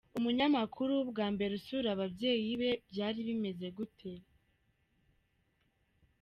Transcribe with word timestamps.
Umunyamakuru:Bwa 0.17 1.25
mbere 1.33 1.51
usura 1.59 1.87
ababyeyi 1.95 2.49
be 2.61 2.71
byari 2.91 3.19
bimeze 3.27 3.67
gute?. 3.77 4.11